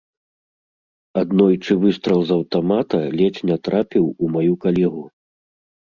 [1.21, 5.03] Аднойчы выстрал з аўтамата ледзь не трапіў у маю калегу.